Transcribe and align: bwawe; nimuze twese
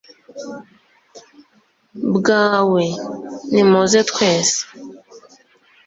bwawe; 2.15 2.83
nimuze 3.51 3.99
twese 4.11 4.61